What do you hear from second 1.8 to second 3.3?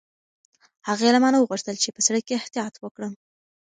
چې په سړک کې احتیاط وکړم.